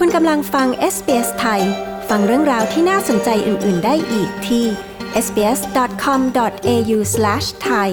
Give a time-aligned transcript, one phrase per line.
[0.00, 1.62] คุณกำลังฟัง SBS ไทย
[2.08, 4.64] ฟังเรื่องราวที่น่าสนใจอื่น ๆ ได้อีกที่
[5.24, 7.90] sbs.com.au/thai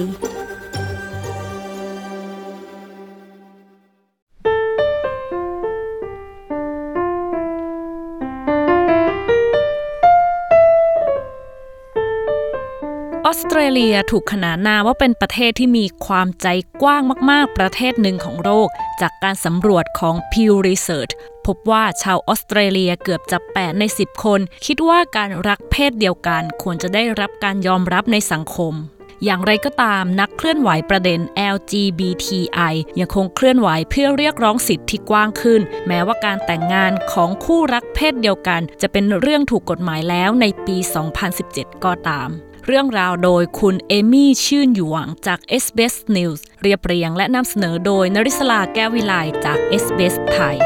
[13.26, 16.46] ออสเตรเลียถูกขนานนามว่าเป็นประเทศที่มีความใจ
[16.82, 18.68] กว้างมาก ๆ ประเทศหนึ่งของโลก
[19.00, 21.14] จากการสำรวจของ Pew Research
[21.46, 28.74] พบว่าชาวออสเตรเลียเกือบจะ8ใน 10 คน คิดว่าการรักเพศเดียวกันควรจะได้รับการยอมรับในสังคม
[29.24, 31.20] อย่างไรก็ตามนักเคลื่อนไหวประเด็น
[31.54, 40.76] LGBTI ยังคงเคลื่อนไหวเพื่อเรียกร้องสิทธิที่กว้างขึ้น แม้ว่าการแต่งงานของคู่รักเพศเดียวกัน จะเป็นเรื่องถูกกฎหมายแล้วในปี
[41.30, 42.28] 2017 ก็ตาม
[42.66, 49.12] เรื่องราวโดยคุณเอมี่ชื่นหยวงจาก SBS News เรียบเรียงและนำเสนอโดยนริศลาแก้ววิไล
[49.44, 50.58] จาก SBS ไทย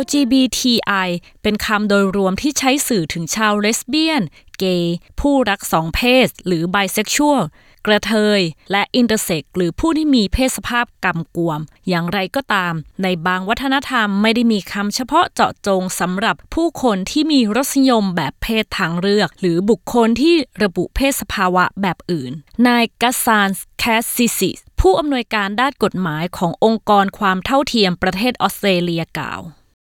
[0.00, 1.08] LGBTI
[1.42, 4.22] เป็นคำโดยรวมที่ใช้สื่อถึงชาวเลสเบี้ยน
[4.58, 7.42] เกย์ ผู้รักสองเพศ หรือไบเซ็กชวล
[7.86, 8.40] กระเทย
[8.72, 22.32] และ intersex หรือผู้ที่มีเพศสภาพกำกวม อย่างไรก็ตาม ในบางวัฒนธรรมไม่ได้มีคำเฉพาะเจาะจงสำหรับผู้คนที่มีรสนิยมแบบเพศทางเลือก หรือบุคคลที่ระบุเพศสภาวะแบบอื่น
[22.66, 29.42] นายกัสซานแคสซิซิสผู้อำนวยการด้านกฎหมายขององค์กรความเท่าเทียมประเทศออสเตรเลียกล่าว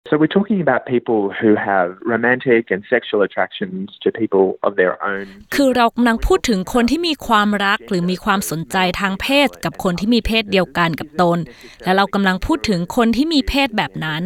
[0.09, 4.95] So we're talking about people who have romantic and sexual attractions to people of their
[5.11, 5.25] own.
[5.55, 11.37] คือเรากำลังพูดถึงคนที่มีความรักหรือมีความสนใจทางเพศ กับคนที่มีเพศเดียวกันกับตน
[11.83, 14.21] และเรากำลังพูดถึงคนที่มีเพศแบบนั้น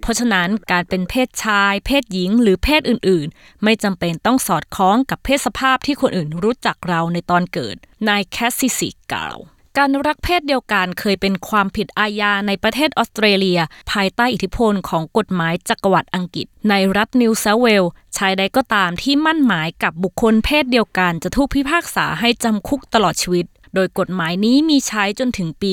[0.00, 7.76] เพราะฉะนั้นการเป็นเพศชาย เพศหญิง หรือเพศอื่น ๆ ไม่จำเป็นต้องสอดคล้องกับเพศสภาพที่คนอื่นรู้จักเราในตอนเกิด
[8.08, 9.38] นายแคสซิสิกล่าว
[9.78, 25.72] การรักเพศเดียวกันเคยเป็นความผิดอาญาในประเทศออสเตรเลีย ภายใต้อิทธิพลของกฎหมายจักรวรรดิอังกฤษ ในรัฐนิวเซาท์เวลส์ชายใดก็ตามที่มั่นหมายกับบุคคลเพศเดียวกัน จะถูกพิพากษาให้จำคุกตลอดชีวิต โดยกฎหมายนี้มีใช้จนถึงปี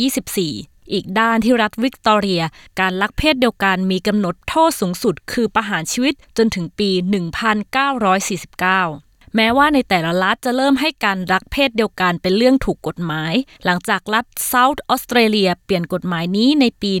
[0.00, 2.42] 1924อีกด้านที่รัฐวิกตอเรีย
[2.80, 9.05] การลักเพศเดียวกันมีกำหนดโทษสูงสุดคือประหารชีวิตจนถึงปี 1949
[9.36, 16.92] แม้ว่าในแต่ละรัฐจะเริ่มให้การรักเพศเดียวกันเป็นเรื่องถูกกฎหมาย หลังจากรัฐเซาท์ออสเตรเลียเปลี่ยนกฎหมายนี้ในปี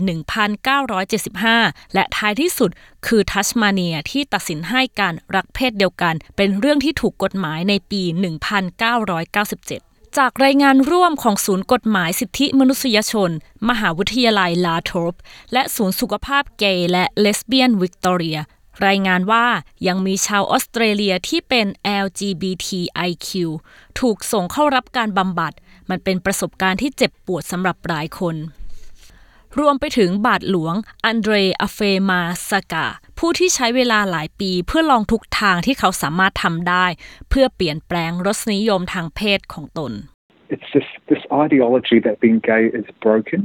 [1.14, 2.70] 1975 และท้ายที่สุด
[3.06, 8.16] คือทัสมาเนียที่ตัดสินให้การรักเพศเดียวกัน เป็นเรื่องที่ถูกกฎหมายในปี 1997
[10.18, 13.30] จากรายงานร่วมของศูนย์กฎหมายสิทธิมนุษยชน
[13.68, 15.14] มหาวิทยาลัยลาทรป
[15.52, 18.38] และศูนย์สุขภาพเกย์และเลสเบี้ยนวิกตอเรีย
[18.86, 19.46] รายงานว่า
[19.86, 21.66] ยังมีชาวออสเตรเลียที่เป็น
[22.04, 23.28] LGBTIQ
[24.00, 25.52] ถูกส่งเข้ารับการบำบัด
[25.90, 28.36] มันเป็นประสบการณ์ที่เจ็บปวดสำหรับหลายคน
[29.58, 31.78] รวมไปถึงบาทหลวงอันเดรอเฟ
[32.08, 32.86] มาสกา
[33.18, 36.86] ผู้ที่ใช้เวลาหลายปีเพื่อลองทุกทางที่เขาสามารถทำได้
[37.28, 39.92] เพื่อเปลี่ยนแปลงรสนิยมทางเพศของตน
[40.54, 43.42] It's just this ideology that being gay is broken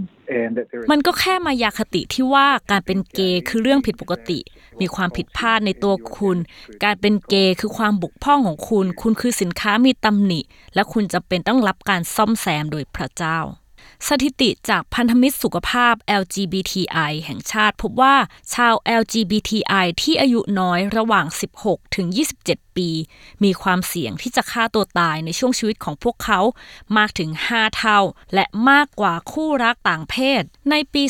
[0.92, 4.40] มันก็แค่มายาคติที่ว่าการเป็นเกย์คือเรื่องผิดปกติ
[4.82, 6.38] มีความผิดพลาดในตัวคุณ
[6.84, 10.40] การเป็นเกย์คือความบกพร่องของคุณ คุณคือสินค้ามีตำหนิ
[10.76, 13.40] และคุณจำเป็นต้องรับการซ่อมแซมโดยพระเจ้า
[14.08, 18.16] สถิติจากพันธมิตรสุขภาพ LGBTI แห่งชาติพบว่า
[18.54, 21.26] ชาว LGBTI ที่อายุน้อยระหว่าง
[21.62, 22.08] 16 ถึง
[22.42, 22.90] 27ปี
[23.44, 26.40] มีความเสี่ยงที่จะฆ่าตัวตายในช่วงชีวิตของพวกเขา
[26.98, 28.00] มากถึง 5 เท่า
[28.34, 31.04] และมากกว่าคู่รักต่างเพศ ในปี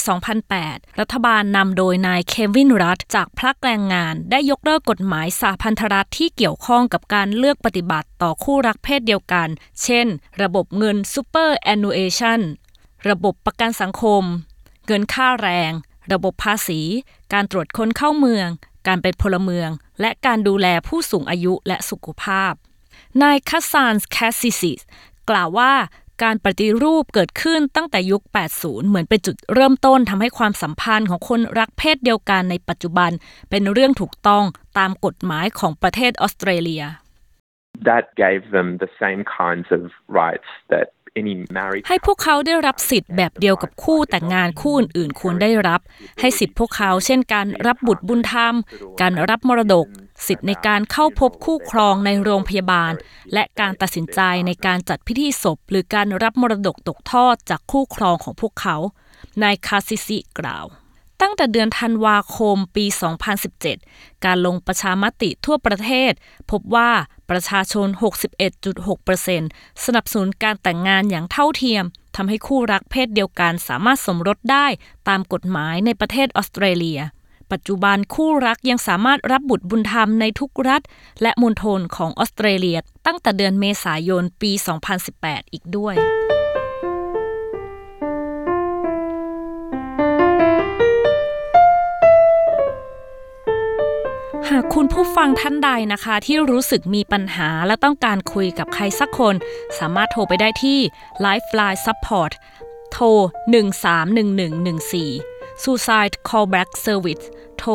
[0.47, 9.47] 2008 รัฐบาลนำโดยนายเควินรัฐจากพรรคแรงงาน ได้ยกเลิกกฎหมายสาพันธรัฐที่เกี่ยวข้องกับการเลือกปฏิบัติต่อคู่รักเพศเดียวกัน
[9.83, 10.07] เช่น
[10.41, 12.41] ระบบเงิน Super Annuation
[13.09, 14.23] ระบบประกันสังคม
[14.87, 15.71] เงินค่าแรง
[16.13, 16.81] ระบบภาษี
[17.33, 18.47] การตรวจคนเข้าเมือง
[18.87, 19.69] การเป็นพลเมือง
[20.01, 22.53] และการดูแลผู้สูงอายุและสุขภาพ
[23.23, 24.81] นายคัสซานแคสซิซิส
[25.29, 25.73] กล่าวว่า
[26.23, 28.21] การปฏิรูปเกิดขึ้นตั้งแต่ยุค
[28.55, 33.11] 80 เหมือนเป็นจุดเริ่มต้นทำให้ความสัมพันธ์ของคนรักเพศเดียวกันในปัจจุบัน
[33.49, 34.43] เป็นเรื่องถูกต้อง
[34.77, 36.83] ตามกฎหมายของประเทศออสเตรเลีย
[37.89, 39.83] That gave them the same kinds of
[40.21, 40.87] rights that
[41.87, 45.81] ให้พวกเขาได้รับสิทธิ์แบบเดียวกับคู่แต่งงานคู่อื่นๆควรได้รับ
[46.19, 48.55] ให้สิทธิ์พวกเขาเช่นการรับบุตรบุญธรรม
[49.01, 49.85] การรับมรดก
[50.27, 52.93] สิทธิ์ในการเข้าพบคู่ครองในโรงพยาบาล
[53.33, 58.77] และการตัดสินใจในการจัดพิธีศพ หรือการรับมรดกตกทอดจากคู่ครองของพวกเขา
[59.43, 60.65] นายคาซิซิกล่าว
[61.21, 62.85] ตั้งแต่เดือนธันวาคมปี
[63.55, 66.11] 2017 การลงประชามติทั่วประเทศ
[66.51, 66.91] พบว่า
[67.29, 67.87] ประชาชน
[68.65, 71.83] 61.6%สนับสนุนการแต่งงานอย่างเท่าเทียม
[72.15, 74.67] ทำให้คู่รักเพศเดียวกันสามารถสมรสได้
[75.07, 76.99] ตามกฎหมายในประเทศออสเตรเลีย
[77.51, 80.81] ปัจจุบันคู่รักยังสามารถรับบุตรบุญธรรมในทุกรัฐ
[81.21, 84.51] และมณฑลของออสเตรเลีย ตั้งแต่เดือนเมษายนปี
[85.01, 85.95] 2018 อีกด้วย
[94.77, 99.35] คุณผู้ฟังท่านใดนะคะ ที่รู้สึกมีปัญหาและต้องการคุยกับใครสักคน
[99.79, 100.79] สามารถโทรไปได้ที่
[101.25, 102.31] Lifeline Support
[102.91, 107.25] โทร 131114 Suicide Callback Service
[107.59, 107.71] โทร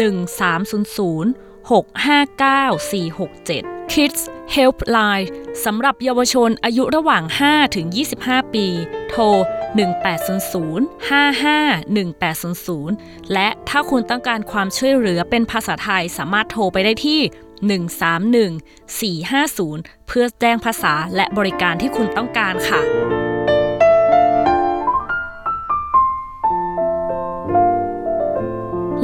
[0.00, 4.20] 1300 659 467 Kids
[4.54, 5.26] Helpline
[5.64, 7.22] สำหรับเยาวชนอายุระหว่าง
[7.88, 8.66] 5-25 ปี
[9.10, 9.24] โทร
[9.74, 10.80] 1800
[11.10, 17.20] 55 1800 และถ้าคุณต้องการความช่วยเหลือเป็นภาษาไทยสามารถโทรไปได้ที่
[18.50, 22.80] 131 450 เพื่อแจ้งภาษาและบริการที่คุณต้องการค่ะ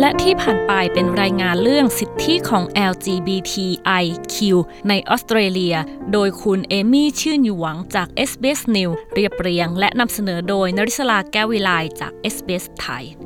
[0.01, 4.37] และที่ผ่านไปเป็นรายงานเรื่องสิทธิของ LGBTIQ
[4.89, 5.77] ในออสเตรเลีย
[6.13, 11.71] โดยคุณเอมี่ชื่นอยู่หวังจาก SBS News เรียบเรียง และนำเสนอโดยนริศลาแก้ววิไล
[12.01, 13.26] จาก SBS ไทย